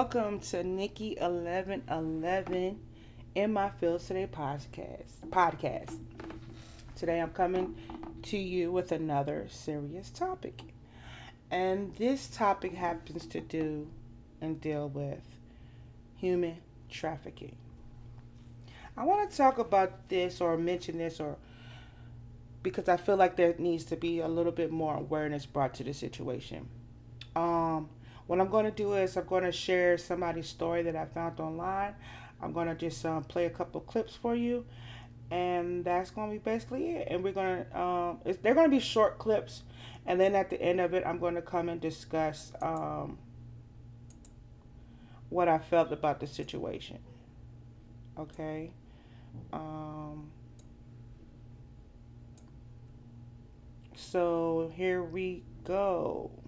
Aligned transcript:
Welcome 0.00 0.40
to 0.40 0.64
Nikki 0.64 1.18
eleven 1.20 1.82
eleven 1.86 2.80
in 3.34 3.52
my 3.52 3.68
Fields 3.68 4.06
Today 4.06 4.26
podcast. 4.32 5.28
Podcast. 5.28 5.98
Today 6.96 7.20
I'm 7.20 7.32
coming 7.32 7.76
to 8.22 8.38
you 8.38 8.72
with 8.72 8.92
another 8.92 9.46
serious 9.50 10.08
topic, 10.08 10.62
and 11.50 11.94
this 11.96 12.28
topic 12.28 12.72
happens 12.72 13.26
to 13.26 13.42
do 13.42 13.88
and 14.40 14.58
deal 14.58 14.88
with 14.88 15.20
human 16.16 16.56
trafficking. 16.88 17.56
I 18.96 19.04
want 19.04 19.30
to 19.30 19.36
talk 19.36 19.58
about 19.58 20.08
this 20.08 20.40
or 20.40 20.56
mention 20.56 20.96
this 20.96 21.20
or 21.20 21.36
because 22.62 22.88
I 22.88 22.96
feel 22.96 23.16
like 23.16 23.36
there 23.36 23.54
needs 23.58 23.84
to 23.84 23.96
be 23.96 24.20
a 24.20 24.28
little 24.28 24.52
bit 24.52 24.72
more 24.72 24.96
awareness 24.96 25.44
brought 25.44 25.74
to 25.74 25.84
the 25.84 25.92
situation. 25.92 26.70
Um, 27.36 27.90
what 28.30 28.40
I'm 28.40 28.48
going 28.48 28.64
to 28.64 28.70
do 28.70 28.92
is 28.92 29.16
I'm 29.16 29.24
going 29.24 29.42
to 29.42 29.50
share 29.50 29.98
somebody's 29.98 30.46
story 30.46 30.84
that 30.84 30.94
I 30.94 31.04
found 31.04 31.40
online. 31.40 31.96
I'm 32.40 32.52
going 32.52 32.68
to 32.68 32.76
just 32.76 33.04
um, 33.04 33.24
play 33.24 33.46
a 33.46 33.50
couple 33.50 33.80
clips 33.80 34.14
for 34.14 34.36
you, 34.36 34.64
and 35.32 35.84
that's 35.84 36.10
going 36.10 36.28
to 36.28 36.34
be 36.34 36.38
basically 36.38 36.92
it. 36.92 37.08
And 37.10 37.24
we're 37.24 37.32
going 37.32 37.64
to 37.64 37.80
um, 37.80 38.20
they're 38.40 38.54
going 38.54 38.70
to 38.70 38.76
be 38.76 38.78
short 38.78 39.18
clips, 39.18 39.64
and 40.06 40.20
then 40.20 40.36
at 40.36 40.48
the 40.48 40.62
end 40.62 40.80
of 40.80 40.94
it, 40.94 41.02
I'm 41.04 41.18
going 41.18 41.34
to 41.34 41.42
come 41.42 41.68
and 41.68 41.80
discuss 41.80 42.52
um, 42.62 43.18
what 45.28 45.48
I 45.48 45.58
felt 45.58 45.90
about 45.90 46.20
the 46.20 46.28
situation. 46.28 47.00
Okay. 48.16 48.70
Um, 49.52 50.30
so 53.96 54.70
here 54.76 55.02
we 55.02 55.42
go. 55.64 56.39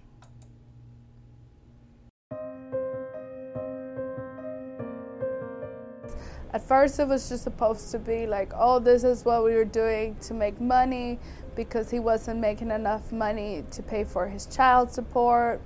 At 6.53 6.61
first, 6.61 6.99
it 6.99 7.07
was 7.07 7.29
just 7.29 7.43
supposed 7.43 7.89
to 7.91 7.99
be 7.99 8.27
like, 8.27 8.51
oh, 8.55 8.77
this 8.77 9.03
is 9.03 9.25
what 9.25 9.43
we 9.43 9.55
were 9.55 9.65
doing 9.65 10.15
to 10.21 10.35
make 10.35 10.61
money 10.61 11.19
because 11.55 11.89
he 11.89 11.99
wasn't 11.99 12.39
making 12.39 12.69
enough 12.69 13.11
money 13.11 13.63
to 13.71 13.81
pay 13.81 14.03
for 14.03 14.27
his 14.27 14.45
child 14.45 14.91
support 14.91 15.61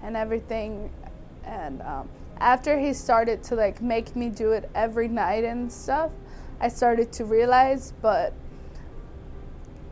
and 0.00 0.16
everything. 0.16 0.92
And 1.44 1.82
um, 1.82 2.08
after 2.38 2.78
he 2.78 2.92
started 2.94 3.42
to 3.44 3.56
like 3.56 3.82
make 3.82 4.14
me 4.14 4.28
do 4.28 4.52
it 4.52 4.70
every 4.76 5.08
night 5.08 5.42
and 5.42 5.72
stuff, 5.72 6.12
I 6.60 6.68
started 6.68 7.10
to 7.14 7.24
realize, 7.24 7.92
but 8.00 8.32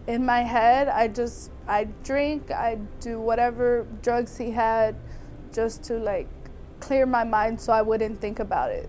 in 0.07 0.25
my 0.25 0.43
head, 0.43 0.87
I 0.87 1.09
just 1.09 1.51
I 1.67 1.85
drink, 2.05 2.53
I 2.53 2.79
do 3.01 3.21
whatever 3.21 3.85
drugs 4.01 4.37
he 4.37 4.53
had 4.53 4.95
just 5.53 5.83
to 5.85 5.95
like 5.95 6.29
clear 6.79 7.07
my 7.07 7.25
mind 7.25 7.61
so 7.61 7.73
I 7.73 7.83
wouldn't 7.83 8.21
think 8.21 8.39
about 8.39 8.71
it 8.71 8.89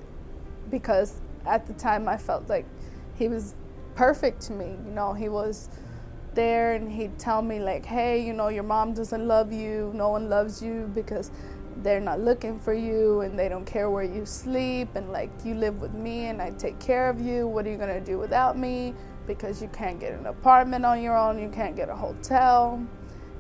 because 0.70 1.22
at 1.48 1.66
the 1.66 1.74
time 1.74 2.08
I 2.08 2.18
felt 2.18 2.50
like 2.50 2.66
he 3.16 3.28
was 3.28 3.56
perfect 3.96 4.42
to 4.42 4.54
me. 4.54 4.78
You 4.86 4.92
know, 4.92 5.14
he 5.14 5.30
was 5.30 5.70
there 6.34 6.74
and 6.74 6.92
he'd 6.92 7.18
tell 7.18 7.42
me 7.42 7.60
like, 7.60 7.86
"Hey, 7.86 8.24
you 8.26 8.34
know, 8.34 8.50
your 8.50 8.64
mom 8.64 8.94
doesn't 8.94 9.28
love 9.28 9.52
you. 9.52 9.92
No 9.96 10.10
one 10.10 10.30
loves 10.30 10.62
you 10.62 10.90
because 10.94 11.32
they're 11.84 12.00
not 12.00 12.20
looking 12.20 12.60
for 12.60 12.74
you 12.74 13.22
and 13.22 13.38
they 13.38 13.50
don't 13.50 13.66
care 13.66 13.90
where 13.90 14.04
you 14.04 14.26
sleep 14.26 14.90
and 14.96 15.12
like 15.12 15.30
you 15.44 15.56
live 15.56 15.82
with 15.82 15.94
me 15.94 16.26
and 16.26 16.42
I 16.42 16.52
take 16.52 16.80
care 16.80 17.10
of 17.10 17.20
you. 17.20 17.48
What 17.48 17.66
are 17.66 17.72
you 17.72 17.78
going 17.78 17.94
to 17.94 18.06
do 18.12 18.18
without 18.18 18.58
me? 18.58 18.94
Because 19.26 19.62
you 19.62 19.68
can't 19.70 20.00
get 20.00 20.14
an 20.14 20.26
apartment 20.28 20.86
on 20.86 21.02
your 21.02 21.18
own, 21.18 21.40
you 21.40 21.50
can't 21.50 21.76
get 21.76 21.90
a 21.90 21.96
hotel." 21.96 22.80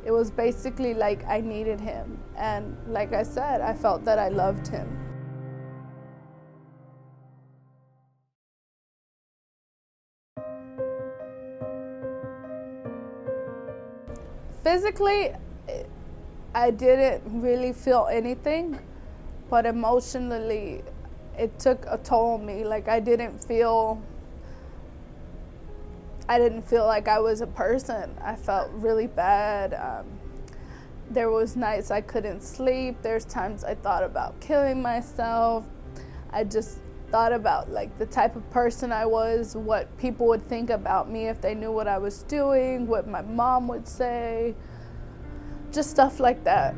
It 0.05 0.11
was 0.11 0.31
basically 0.31 0.93
like 0.93 1.25
I 1.25 1.41
needed 1.41 1.81
him 1.81 2.17
and 2.37 2.77
like 2.87 3.13
I 3.13 3.23
said, 3.23 3.61
I 3.61 3.73
felt 3.73 4.05
that 4.05 4.17
I 4.17 4.29
loved 4.29 4.67
him. 4.67 5.06
Physically, 14.67 15.31
I 16.53 16.71
didn't 16.71 17.23
really 17.41 17.71
feel 17.71 18.09
anything, 18.11 18.77
but 19.49 19.65
emotionally, 19.65 20.83
it 21.37 21.57
took 21.57 21.85
a 21.87 21.97
toll 21.97 22.33
on 22.33 22.45
me. 22.45 22.65
Like 22.65 22.89
I 22.89 22.99
didn't 22.99 23.41
feel. 23.41 24.01
I 26.27 26.37
didn't 26.37 26.63
feel 26.63 26.85
like 26.85 27.07
I 27.07 27.19
was 27.19 27.39
a 27.39 27.47
person. 27.47 28.13
I 28.21 28.35
felt 28.35 28.69
really 28.73 29.07
bad. 29.07 29.73
Um, 29.73 30.05
there 31.09 31.31
was 31.31 31.55
nights 31.55 31.89
I 31.89 32.01
couldn't 32.01 32.41
sleep. 32.41 32.97
There's 33.01 33.23
times 33.23 33.63
I 33.63 33.75
thought 33.75 34.03
about 34.03 34.37
killing 34.41 34.81
myself. 34.81 35.65
I 36.31 36.43
just 36.43 36.79
thought 37.11 37.31
about 37.31 37.71
like 37.71 37.97
the 37.97 38.05
type 38.05 38.35
of 38.35 38.49
person 38.49 38.91
I 38.91 39.05
was, 39.05 39.55
what 39.55 39.95
people 39.97 40.27
would 40.27 40.47
think 40.47 40.69
about 40.69 41.09
me 41.09 41.27
if 41.27 41.41
they 41.41 41.55
knew 41.55 41.71
what 41.71 41.87
I 41.87 41.97
was 41.97 42.23
doing, 42.23 42.87
what 42.87 43.07
my 43.07 43.21
mom 43.21 43.67
would 43.67 43.87
say, 43.87 44.55
just 45.71 45.89
stuff 45.89 46.19
like 46.19 46.43
that. 46.43 46.75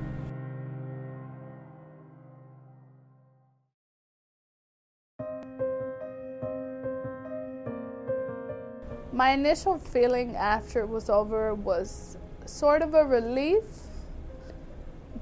My 9.11 9.31
initial 9.31 9.78
feeling 9.78 10.35
after 10.38 10.79
it 10.79 10.88
was 10.88 11.09
over 11.09 11.53
was 11.53 12.17
sort 12.46 12.81
of 12.81 12.94
a 12.94 13.03
relief 13.03 13.66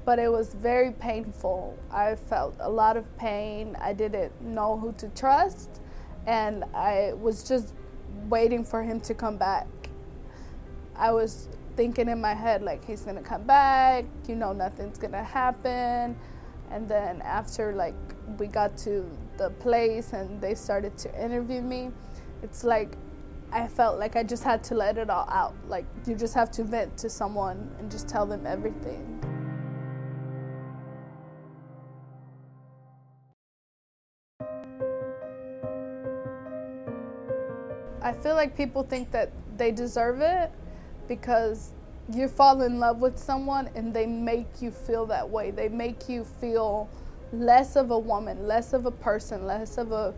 but 0.08 0.18
it 0.18 0.32
was 0.32 0.54
very 0.54 0.90
painful. 0.90 1.76
I 1.90 2.14
felt 2.14 2.56
a 2.60 2.70
lot 2.70 2.96
of 2.96 3.14
pain. 3.18 3.76
I 3.78 3.92
didn't 3.92 4.40
know 4.40 4.78
who 4.78 4.92
to 4.92 5.08
trust, 5.08 5.82
and 6.26 6.64
I 6.72 7.12
was 7.12 7.46
just 7.46 7.74
waiting 8.30 8.64
for 8.64 8.82
him 8.82 9.00
to 9.00 9.12
come 9.12 9.36
back. 9.36 9.66
I 10.96 11.12
was 11.12 11.50
thinking 11.76 12.08
in 12.08 12.22
my 12.22 12.32
head, 12.32 12.62
like, 12.62 12.82
he's 12.86 13.02
gonna 13.02 13.20
come 13.20 13.42
back, 13.42 14.06
you 14.26 14.34
know, 14.34 14.54
nothing's 14.54 14.96
gonna 14.96 15.22
happen. 15.22 16.16
And 16.70 16.88
then 16.88 17.20
after, 17.20 17.74
like, 17.74 17.94
we 18.38 18.46
got 18.46 18.78
to 18.78 19.04
the 19.36 19.50
place 19.50 20.14
and 20.14 20.40
they 20.40 20.54
started 20.54 20.96
to 21.04 21.22
interview 21.22 21.60
me, 21.60 21.90
it's 22.42 22.64
like 22.64 22.96
I 23.52 23.68
felt 23.68 23.98
like 23.98 24.16
I 24.16 24.22
just 24.22 24.42
had 24.42 24.64
to 24.64 24.74
let 24.74 24.96
it 24.96 25.10
all 25.10 25.28
out. 25.28 25.54
Like, 25.68 25.84
you 26.06 26.14
just 26.14 26.32
have 26.32 26.50
to 26.52 26.64
vent 26.64 26.96
to 26.96 27.10
someone 27.10 27.70
and 27.78 27.90
just 27.90 28.08
tell 28.08 28.24
them 28.24 28.46
everything. 28.46 29.17
I 38.08 38.14
feel 38.14 38.34
like 38.34 38.56
people 38.56 38.84
think 38.84 39.10
that 39.10 39.30
they 39.58 39.70
deserve 39.70 40.22
it 40.22 40.50
because 41.08 41.72
you 42.10 42.26
fall 42.26 42.62
in 42.62 42.78
love 42.78 43.00
with 43.00 43.18
someone 43.18 43.68
and 43.74 43.92
they 43.92 44.06
make 44.06 44.62
you 44.62 44.70
feel 44.70 45.04
that 45.06 45.28
way. 45.28 45.50
They 45.50 45.68
make 45.68 46.08
you 46.08 46.24
feel 46.24 46.88
less 47.34 47.76
of 47.76 47.90
a 47.90 47.98
woman, 47.98 48.46
less 48.46 48.72
of 48.72 48.86
a 48.86 48.90
person, 48.90 49.46
less 49.46 49.76
of 49.76 49.92
a 49.92 50.14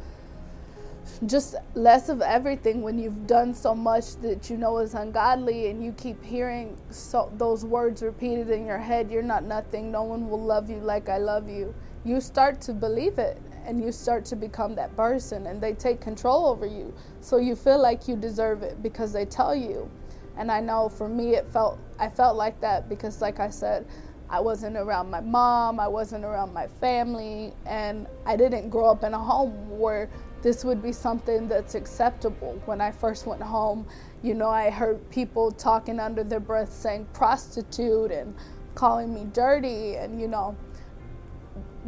just 1.26 1.56
less 1.74 2.08
of 2.08 2.22
everything 2.22 2.82
when 2.82 2.96
you've 2.96 3.26
done 3.26 3.52
so 3.54 3.74
much 3.74 4.14
that 4.18 4.48
you 4.48 4.56
know 4.56 4.78
is 4.78 4.94
ungodly 4.94 5.68
and 5.68 5.82
you 5.82 5.90
keep 5.92 6.22
hearing 6.22 6.76
so, 6.90 7.32
those 7.38 7.64
words 7.64 8.02
repeated 8.02 8.50
in 8.50 8.66
your 8.66 8.78
head 8.78 9.10
you're 9.10 9.20
not 9.20 9.42
nothing. 9.42 9.90
No 9.90 10.04
one 10.04 10.30
will 10.30 10.40
love 10.40 10.70
you 10.70 10.78
like 10.78 11.08
i 11.08 11.18
love 11.18 11.48
you. 11.48 11.74
You 12.04 12.20
start 12.20 12.60
to 12.62 12.72
believe 12.72 13.18
it 13.18 13.42
and 13.66 13.82
you 13.82 13.93
start 13.93 14.25
to 14.26 14.37
become 14.37 14.75
that 14.75 14.94
person 14.97 15.47
and 15.47 15.60
they 15.60 15.72
take 15.72 16.00
control 16.00 16.47
over 16.47 16.66
you. 16.66 16.94
So 17.21 17.37
you 17.37 17.56
feel 17.56 17.81
like 17.81 18.09
you 18.09 18.16
deserve 18.16 18.62
it 18.62 18.82
because 18.82 19.12
they 19.12 19.25
tell 19.25 19.54
you. 19.54 19.91
And 20.37 20.50
i 20.50 20.61
know 20.61 20.88
for 20.88 21.08
me 21.08 21.34
it 21.34 21.46
felt 21.49 21.79
i 21.99 22.08
felt 22.08 22.37
like 22.37 22.61
that 22.61 22.88
because 22.88 23.20
like 23.20 23.40
i 23.40 23.50
said 23.50 23.87
i 24.31 24.40
wasn't 24.40 24.76
around 24.76 25.11
my 25.11 25.20
mom 25.20 25.79
i 25.79 25.87
wasn't 25.87 26.25
around 26.25 26.55
my 26.55 26.67
family 26.67 27.52
and 27.67 28.06
i 28.25 28.37
didn't 28.37 28.70
grow 28.70 28.88
up 28.88 29.05
in 29.05 29.12
a 29.12 29.19
home 29.19 29.79
where 29.79 30.08
this 30.40 30.64
would 30.64 30.82
be 30.82 30.90
something 30.90 31.46
that's 31.49 31.75
acceptable. 31.75 32.62
When 32.64 32.81
i 32.81 32.90
first 32.90 33.26
went 33.26 33.43
home 33.43 33.87
you 34.23 34.34
know 34.34 34.49
i 34.49 34.70
heard 34.70 34.99
people 35.11 35.50
talking 35.50 36.00
under 36.00 36.25
their 36.25 36.40
breath 36.40 36.73
saying 36.73 37.06
prostitute 37.12 38.11
and 38.11 38.34
calling 38.75 39.12
me 39.12 39.26
dirty 39.32 39.96
and 39.96 40.20
you 40.20 40.29
know 40.29 40.56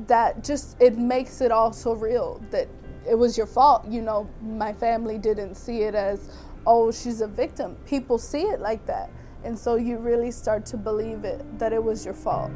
that 0.06 0.42
just 0.42 0.76
it 0.80 0.96
makes 0.96 1.40
it 1.40 1.52
all 1.52 1.72
so 1.72 1.92
real 1.94 2.40
that 2.50 2.68
it 3.08 3.14
was 3.14 3.36
your 3.36 3.46
fault 3.46 3.86
you 3.86 4.02
know? 4.02 4.28
My 4.42 4.72
family 4.72 5.18
didn't 5.18 5.54
see 5.54 5.82
it 5.82 5.94
as 5.94 6.30
oh 6.66 6.92
she's 6.92 7.20
a 7.20 7.26
victim. 7.26 7.76
People 7.86 8.18
see 8.18 8.42
it 8.42 8.60
like 8.60 8.86
that. 8.86 9.10
And 9.44 9.58
so 9.58 9.74
you 9.74 9.98
really 9.98 10.30
start 10.30 10.64
to 10.66 10.76
believe 10.76 11.24
it 11.24 11.58
that 11.58 11.72
it 11.72 11.82
was 11.82 12.04
your 12.04 12.14
fault. 12.14 12.50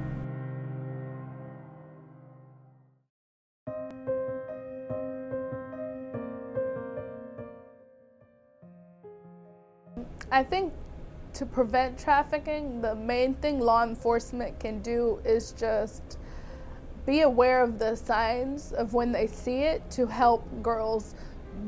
I 10.31 10.43
think 10.43 10.73
to 11.35 11.47
prevent 11.47 11.99
trafficking, 11.99 12.81
the 12.81 12.95
main 12.95 13.35
thing 13.35 13.61
law 13.61 13.83
enforcement 13.83 14.59
can 14.59 14.81
do 14.81 15.21
is 15.25 15.53
just 15.53 16.19
be 17.07 17.21
aware 17.21 17.63
of 17.63 17.79
the 17.79 17.95
signs 17.95 18.73
of 18.73 18.93
when 18.93 19.13
they 19.13 19.27
see 19.27 19.61
it 19.61 19.89
to 19.93 20.07
help 20.07 20.45
girls 20.63 21.15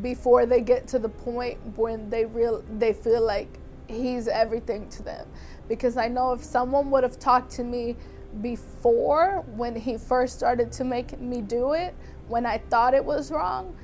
before 0.03 0.45
they 0.45 0.61
get 0.61 0.87
to 0.89 0.99
the 0.99 1.09
point 1.09 1.59
when 1.77 2.11
they 2.11 2.25
real 2.25 2.63
they 2.79 2.93
feel 2.93 3.23
like 3.23 3.49
he's 3.87 4.29
everything 4.29 4.89
to 4.91 5.03
them. 5.03 5.27
Because 5.69 5.97
I 5.97 6.09
know 6.09 6.33
if 6.33 6.45
someone 6.45 6.91
would 6.91 7.05
have 7.05 7.19
talked 7.19 7.51
to 7.53 7.65
me 7.65 7.97
before 8.43 9.45
when 9.57 9.75
he 9.75 9.97
first 9.97 10.37
started 10.37 10.71
to 10.73 10.85
make 10.85 11.19
me 11.19 11.41
do 11.41 11.73
it 11.73 11.95
when 12.27 12.45
I 12.45 12.59
thought 12.59 12.93
it 12.93 13.05
was 13.05 13.31
wrong 13.31 13.75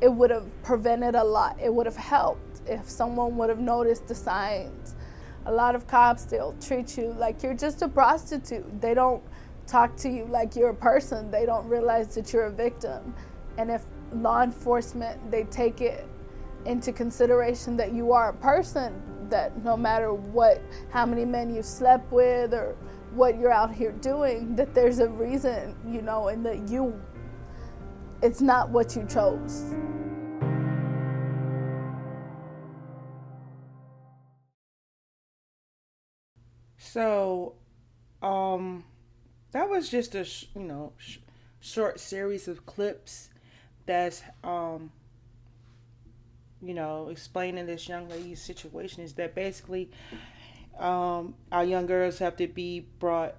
it 0.00 0.12
would 0.12 0.30
have 0.30 0.46
prevented 0.62 1.14
a 1.14 1.24
lot. 1.24 1.58
It 1.58 1.72
would 1.72 1.86
have 1.86 1.96
helped 1.96 2.60
if 2.66 2.88
someone 2.88 3.38
would 3.38 3.48
have 3.48 3.58
noticed 3.58 4.06
the 4.06 4.14
signs. 4.14 4.94
A 5.46 5.52
lot 5.52 5.74
of 5.74 5.86
cops 5.86 6.24
they'll 6.24 6.54
treat 6.60 6.96
you 6.98 7.14
like 7.18 7.42
you're 7.42 7.54
just 7.54 7.80
a 7.82 7.88
prostitute. 7.88 8.80
They 8.80 8.92
don't 8.92 9.22
talk 9.66 9.96
to 9.96 10.08
you 10.08 10.26
like 10.26 10.56
you're 10.56 10.70
a 10.70 10.74
person 10.74 11.30
they 11.30 11.46
don't 11.46 11.66
realize 11.68 12.14
that 12.14 12.32
you're 12.32 12.44
a 12.46 12.52
victim. 12.52 13.14
And 13.58 13.70
if 13.70 13.82
law 14.12 14.42
enforcement 14.42 15.30
they 15.30 15.44
take 15.44 15.80
it 15.80 16.06
into 16.66 16.92
consideration 16.92 17.76
that 17.76 17.92
you 17.92 18.12
are 18.12 18.30
a 18.30 18.34
person 18.34 19.02
that 19.28 19.64
no 19.64 19.76
matter 19.76 20.12
what 20.12 20.60
how 20.90 21.04
many 21.04 21.24
men 21.24 21.54
you've 21.54 21.64
slept 21.64 22.10
with 22.12 22.54
or 22.54 22.76
what 23.12 23.38
you're 23.38 23.52
out 23.52 23.72
here 23.72 23.92
doing 23.92 24.56
that 24.56 24.74
there's 24.74 24.98
a 24.98 25.08
reason 25.08 25.76
you 25.86 26.02
know 26.02 26.28
and 26.28 26.44
that 26.44 26.68
you 26.68 27.00
it's 28.22 28.40
not 28.40 28.70
what 28.70 28.96
you 28.96 29.04
chose. 29.06 29.74
So 36.78 37.56
um 38.22 38.84
that 39.54 39.70
was 39.70 39.88
just 39.88 40.14
a 40.16 40.24
sh- 40.24 40.46
you 40.54 40.62
know 40.62 40.92
sh- 40.98 41.18
short 41.60 41.98
series 41.98 42.48
of 42.48 42.66
clips 42.66 43.30
that's 43.86 44.22
um 44.42 44.90
you 46.60 46.74
know 46.74 47.08
explaining 47.08 47.64
this 47.64 47.88
young 47.88 48.08
lady's 48.08 48.42
situation 48.42 49.02
is 49.02 49.14
that 49.14 49.34
basically 49.34 49.90
um 50.78 51.34
our 51.52 51.64
young 51.64 51.86
girls 51.86 52.18
have 52.18 52.36
to 52.36 52.48
be 52.48 52.80
brought 52.98 53.36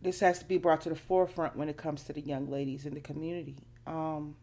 this 0.00 0.20
has 0.20 0.38
to 0.38 0.44
be 0.46 0.58
brought 0.58 0.80
to 0.80 0.88
the 0.88 0.96
forefront 0.96 1.54
when 1.54 1.68
it 1.68 1.76
comes 1.76 2.02
to 2.04 2.12
the 2.12 2.20
young 2.20 2.48
ladies 2.48 2.86
in 2.86 2.94
the 2.94 3.00
community. 3.00 3.56
Um 3.86 4.34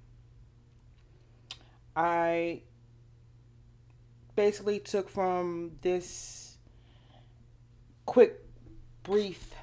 i 1.95 2.61
basically 4.35 4.79
took 4.79 5.09
from 5.09 5.71
this 5.81 6.57
quick 8.05 8.41
brief 9.03 9.55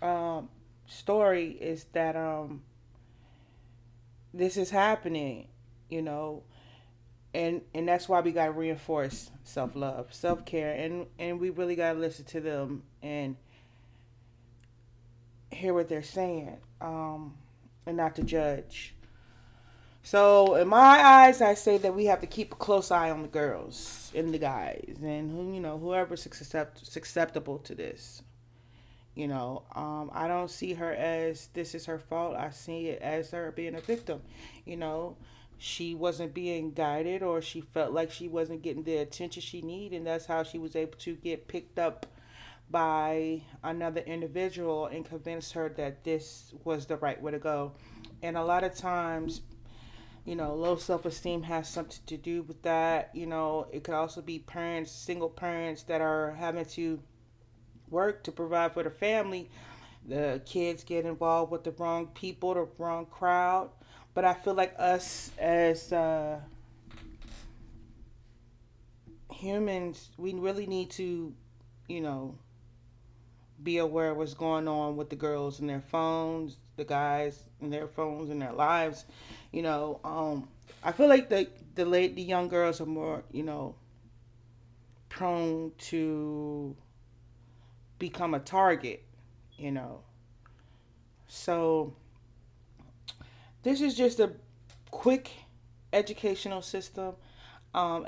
um 0.00 0.48
story 0.88 1.50
is 1.60 1.84
that 1.92 2.16
um 2.16 2.62
this 4.34 4.56
is 4.56 4.70
happening, 4.70 5.48
you 5.88 6.02
know, 6.02 6.42
and 7.34 7.62
and 7.74 7.86
that's 7.88 8.08
why 8.08 8.20
we 8.20 8.32
got 8.32 8.46
to 8.46 8.52
reinforce 8.52 9.30
self 9.44 9.76
love, 9.76 10.12
self 10.12 10.44
care, 10.44 10.72
and 10.72 11.06
and 11.18 11.38
we 11.38 11.50
really 11.50 11.76
got 11.76 11.92
to 11.92 11.98
listen 11.98 12.24
to 12.26 12.40
them 12.40 12.82
and 13.02 13.36
hear 15.50 15.74
what 15.74 15.88
they're 15.88 16.02
saying, 16.02 16.56
um, 16.80 17.34
and 17.86 17.96
not 17.96 18.14
to 18.16 18.22
judge. 18.22 18.94
So 20.02 20.54
in 20.54 20.68
my 20.68 20.78
eyes, 21.04 21.42
I 21.42 21.54
say 21.54 21.76
that 21.78 21.94
we 21.94 22.06
have 22.06 22.20
to 22.20 22.26
keep 22.26 22.52
a 22.52 22.56
close 22.56 22.90
eye 22.90 23.10
on 23.10 23.22
the 23.22 23.28
girls 23.28 24.10
and 24.14 24.32
the 24.32 24.38
guys, 24.38 24.96
and 25.02 25.30
who 25.30 25.52
you 25.52 25.60
know 25.60 25.78
whoever's 25.78 26.26
accept, 26.26 26.96
acceptable 26.96 27.58
to 27.60 27.74
this. 27.74 28.22
You 29.18 29.26
know, 29.26 29.64
um, 29.74 30.10
I 30.14 30.28
don't 30.28 30.48
see 30.50 30.74
her 30.74 30.92
as 30.94 31.48
this 31.48 31.74
is 31.74 31.86
her 31.86 31.98
fault. 31.98 32.36
I 32.36 32.50
see 32.50 32.88
it 32.90 33.02
as 33.02 33.32
her 33.32 33.50
being 33.52 33.74
a 33.74 33.80
victim. 33.80 34.22
You 34.64 34.76
know, 34.76 35.16
she 35.58 35.94
wasn't 35.96 36.34
being 36.34 36.70
guided 36.72 37.22
or 37.24 37.42
she 37.42 37.60
felt 37.60 37.92
like 37.92 38.12
she 38.12 38.28
wasn't 38.28 38.62
getting 38.62 38.84
the 38.84 38.98
attention 38.98 39.42
she 39.42 39.60
needed, 39.60 39.96
and 39.96 40.06
that's 40.06 40.26
how 40.26 40.44
she 40.44 40.58
was 40.58 40.76
able 40.76 40.96
to 41.00 41.16
get 41.16 41.48
picked 41.48 41.80
up 41.80 42.06
by 42.70 43.42
another 43.64 44.02
individual 44.02 44.86
and 44.86 45.04
convince 45.04 45.50
her 45.52 45.68
that 45.70 46.04
this 46.04 46.54
was 46.64 46.86
the 46.86 46.96
right 46.98 47.20
way 47.20 47.32
to 47.32 47.40
go. 47.40 47.72
And 48.22 48.36
a 48.36 48.44
lot 48.44 48.62
of 48.64 48.76
times, 48.76 49.40
you 50.24 50.36
know, 50.36 50.54
low 50.54 50.76
self 50.76 51.06
esteem 51.06 51.42
has 51.44 51.68
something 51.68 52.00
to 52.06 52.16
do 52.16 52.42
with 52.42 52.62
that. 52.62 53.10
You 53.14 53.26
know, 53.26 53.66
it 53.72 53.84
could 53.84 53.94
also 53.94 54.22
be 54.22 54.38
parents, 54.40 54.92
single 54.92 55.30
parents 55.30 55.82
that 55.84 56.00
are 56.00 56.32
having 56.38 56.66
to 56.66 57.00
work 57.90 58.22
to 58.24 58.32
provide 58.32 58.72
for 58.72 58.82
the 58.82 58.90
family, 58.90 59.50
the 60.06 60.40
kids 60.46 60.84
get 60.84 61.04
involved 61.04 61.52
with 61.52 61.64
the 61.64 61.72
wrong 61.72 62.06
people, 62.08 62.54
the 62.54 62.68
wrong 62.78 63.06
crowd. 63.06 63.70
But 64.14 64.24
I 64.24 64.34
feel 64.34 64.54
like 64.54 64.74
us 64.78 65.30
as 65.38 65.92
uh, 65.92 66.40
humans, 69.32 70.08
we 70.16 70.34
really 70.34 70.66
need 70.66 70.90
to, 70.90 71.32
you 71.88 72.00
know, 72.00 72.34
be 73.62 73.78
aware 73.78 74.10
of 74.10 74.16
what's 74.16 74.34
going 74.34 74.68
on 74.68 74.96
with 74.96 75.10
the 75.10 75.16
girls 75.16 75.60
and 75.60 75.68
their 75.68 75.80
phones, 75.80 76.56
the 76.76 76.84
guys 76.84 77.44
and 77.60 77.72
their 77.72 77.86
phones 77.86 78.30
and 78.30 78.40
their 78.40 78.52
lives. 78.52 79.04
You 79.52 79.62
know, 79.62 80.00
um, 80.04 80.48
I 80.82 80.92
feel 80.92 81.08
like 81.08 81.28
the 81.28 81.48
the 81.74 81.84
late 81.84 82.14
the 82.16 82.22
young 82.22 82.48
girls 82.48 82.80
are 82.80 82.86
more, 82.86 83.24
you 83.32 83.42
know, 83.42 83.74
prone 85.08 85.72
to 85.78 86.76
become 87.98 88.34
a 88.34 88.40
target, 88.40 89.02
you 89.56 89.70
know. 89.70 90.00
So 91.26 91.94
this 93.62 93.80
is 93.80 93.94
just 93.94 94.20
a 94.20 94.32
quick 94.90 95.30
educational 95.92 96.62
system 96.62 97.14
um, 97.74 98.06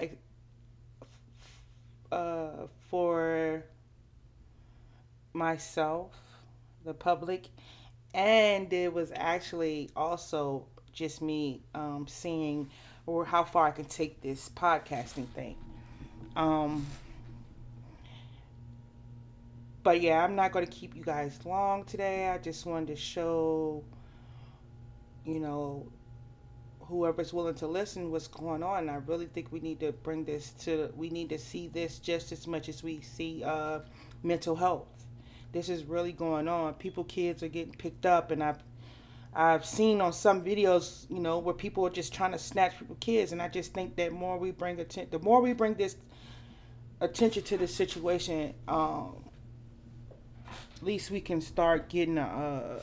uh, 2.10 2.66
for 2.88 3.64
myself, 5.32 6.12
the 6.84 6.94
public, 6.94 7.48
and 8.14 8.72
it 8.72 8.92
was 8.92 9.12
actually 9.14 9.90
also 9.94 10.66
just 10.92 11.22
me 11.22 11.62
um, 11.75 12.06
seeing 12.08 12.69
or 13.06 13.25
how 13.25 13.44
far 13.44 13.66
I 13.66 13.70
can 13.70 13.84
take 13.84 14.20
this 14.20 14.48
podcasting 14.48 15.26
thing. 15.28 15.56
Um, 16.37 16.87
but 19.82 20.00
yeah, 20.00 20.22
I'm 20.22 20.34
not 20.34 20.52
going 20.52 20.66
to 20.66 20.70
keep 20.70 20.94
you 20.94 21.02
guys 21.02 21.38
long 21.44 21.84
today. 21.84 22.28
I 22.28 22.38
just 22.38 22.66
wanted 22.66 22.88
to 22.88 22.96
show, 22.96 23.82
you 25.25 25.40
know, 25.40 25.87
whoever's 26.80 27.32
willing 27.32 27.54
to 27.54 27.66
listen 27.66 28.10
what's 28.10 28.28
going 28.28 28.62
on. 28.62 28.88
I 28.88 28.96
really 28.96 29.26
think 29.26 29.52
we 29.52 29.60
need 29.60 29.80
to 29.80 29.92
bring 29.92 30.25
this 30.25 30.50
to, 30.64 30.92
we 30.96 31.08
need 31.08 31.28
to 31.30 31.38
see 31.38 31.68
this 31.68 31.99
just 31.99 32.32
as 32.32 32.46
much 32.46 32.68
as 32.68 32.82
we 32.82 33.00
see 33.00 33.42
uh, 33.44 33.80
mental 34.22 34.56
health. 34.56 34.88
This 35.52 35.68
is 35.68 35.84
really 35.84 36.12
going 36.12 36.46
on. 36.46 36.75
People, 36.75 37.04
kids 37.04 37.42
are 37.42 37.49
getting 37.49 37.75
picked 37.75 38.06
up, 38.06 38.30
and 38.30 38.42
I've 38.42 38.62
I've 39.32 39.64
seen 39.64 40.00
on 40.00 40.12
some 40.12 40.42
videos, 40.42 41.08
you 41.08 41.20
know, 41.20 41.38
where 41.38 41.54
people 41.54 41.87
are 41.87 41.90
just 41.90 42.12
trying 42.12 42.32
to 42.32 42.38
snatch 42.38 42.78
people 42.78 42.96
kids, 42.99 43.32
and 43.32 43.40
I 43.40 43.49
just 43.49 43.72
think 43.72 43.96
that 43.96 44.12
more 44.12 44.38
we 44.38 44.50
bring 44.50 44.80
attention, 44.80 45.10
the 45.10 45.20
more 45.20 45.40
we 45.40 45.52
bring 45.52 45.75
this 45.75 45.96
attention 47.00 47.44
to 47.44 47.56
the 47.56 47.68
situation, 47.68 48.54
um, 48.66 49.25
at 50.80 50.87
least 50.87 51.10
we 51.10 51.20
can 51.20 51.42
start 51.42 51.90
getting 51.90 52.16
a, 52.16 52.78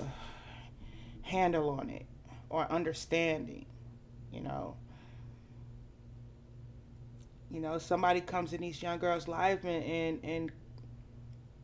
handle 1.23 1.69
on 1.71 1.89
it 1.89 2.05
or 2.49 2.71
understanding, 2.71 3.65
you 4.31 4.39
know. 4.39 4.75
You 7.49 7.59
know, 7.59 7.79
somebody 7.79 8.21
comes 8.21 8.53
in 8.53 8.61
these 8.61 8.81
young 8.81 8.99
girls' 8.99 9.27
life 9.27 9.63
and, 9.63 9.83
and, 9.83 10.19
and 10.23 10.51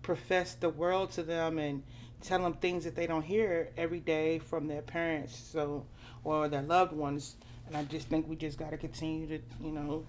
profess 0.01 0.55
the 0.55 0.69
world 0.69 1.11
to 1.11 1.23
them 1.23 1.59
and 1.59 1.83
tell 2.21 2.41
them 2.41 2.53
things 2.53 2.83
that 2.85 2.95
they 2.95 3.05
don't 3.05 3.23
hear 3.23 3.69
every 3.77 3.99
day 3.99 4.39
from 4.39 4.67
their 4.67 4.81
parents 4.81 5.37
so 5.37 5.85
or 6.23 6.47
their 6.47 6.61
loved 6.61 6.93
ones 6.93 7.35
and 7.67 7.75
i 7.75 7.83
just 7.83 8.07
think 8.07 8.27
we 8.27 8.35
just 8.35 8.57
got 8.57 8.71
to 8.71 8.77
continue 8.77 9.27
to 9.27 9.39
you 9.61 9.71
know 9.71 10.05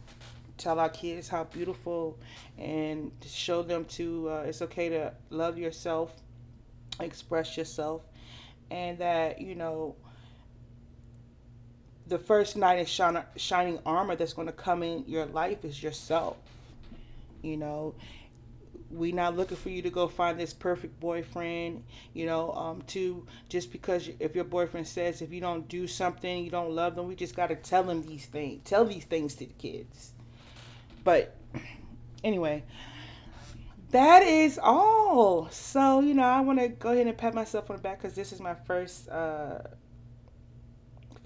tell 0.57 0.79
our 0.79 0.89
kids 0.89 1.29
how 1.29 1.45
beautiful 1.45 2.19
and 2.59 3.11
show 3.27 3.63
them 3.63 3.85
to 3.87 4.29
uh, 4.31 4.45
it's 4.47 4.63
okay 4.63 4.89
to 4.89 5.13
love 5.31 5.59
yourself 5.59 6.13
express 7.01 7.57
yourself 7.57 8.03
and 8.71 8.99
that 8.99 9.41
you 9.41 9.55
know 9.55 9.97
the 12.07 12.19
first 12.19 12.57
in 12.57 12.87
shining, 12.87 13.23
shining 13.37 13.79
armor 13.87 14.15
that's 14.15 14.35
going 14.35 14.47
to 14.47 14.53
come 14.53 14.83
in 14.83 15.05
your 15.07 15.27
life 15.27 15.65
is 15.65 15.83
yourself 15.83 16.37
you 17.43 17.57
know. 17.57 17.95
We 18.91 19.11
not 19.11 19.37
looking 19.37 19.57
for 19.57 19.71
you 19.71 19.83
to 19.83 19.91
go 19.91 20.07
find 20.07 20.39
this 20.39 20.55
perfect 20.55 21.01
boyfriend 21.01 21.83
you 22.13 22.27
know 22.27 22.53
um 22.53 22.83
to 22.89 23.27
just 23.49 23.73
because 23.73 24.09
if 24.21 24.37
your 24.37 24.45
boyfriend 24.45 24.87
says 24.87 25.21
if 25.21 25.33
you 25.33 25.41
don't 25.41 25.67
do 25.69 25.89
something 25.89 26.45
you 26.45 26.51
don't 26.51 26.71
love 26.71 26.95
them 26.95 27.09
we 27.09 27.17
just 27.17 27.35
got 27.35 27.49
to 27.49 27.57
tell 27.57 27.83
them 27.83 28.03
these 28.03 28.27
things 28.27 28.61
tell 28.65 28.85
these 28.85 29.05
things 29.05 29.35
to 29.35 29.47
the 29.47 29.53
kids 29.55 30.13
but 31.05 31.37
anyway 32.25 32.65
that 33.95 34.25
is 34.25 34.59
all. 34.61 35.49
So, 35.53 36.01
you 36.01 36.15
know, 36.15 36.25
I 36.25 36.41
want 36.41 36.59
to 36.59 36.67
go 36.67 36.91
ahead 36.91 37.07
and 37.07 37.17
pat 37.17 37.33
myself 37.33 37.71
on 37.71 37.77
the 37.77 37.83
back 37.83 38.03
because 38.03 38.17
this 38.17 38.33
is 38.33 38.41
my 38.41 38.53
first, 38.53 39.09
uh, 39.09 39.61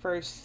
first 0.01 0.45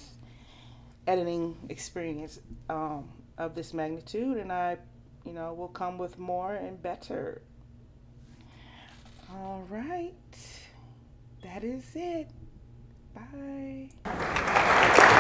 editing 1.05 1.57
experience 1.67 2.39
um, 2.69 3.09
of 3.37 3.55
this 3.55 3.73
magnitude, 3.73 4.37
and 4.37 4.53
I, 4.53 4.77
you 5.25 5.33
know, 5.33 5.53
will 5.53 5.67
come 5.67 5.97
with 5.97 6.17
more 6.17 6.55
and 6.55 6.81
better. 6.81 7.41
All 9.29 9.67
right. 9.69 10.13
That 11.43 11.65
is 11.65 11.91
it. 11.93 12.29
Bye. 13.13 15.19